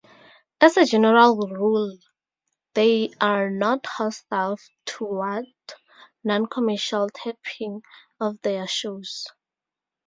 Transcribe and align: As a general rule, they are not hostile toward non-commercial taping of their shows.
As 0.59 0.77
a 0.77 0.85
general 0.85 1.35
rule, 1.47 1.95
they 2.73 3.11
are 3.21 3.51
not 3.51 3.85
hostile 3.85 4.57
toward 4.83 5.45
non-commercial 6.23 7.11
taping 7.11 7.83
of 8.19 8.41
their 8.41 8.65
shows. 8.65 9.27